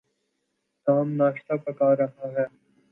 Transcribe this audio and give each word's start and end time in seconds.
Tom 0.87 1.07
ناشتہ 1.11 1.53
پکھا 1.63 1.89
رہا 1.95 2.27
ہے۔ 2.35 2.45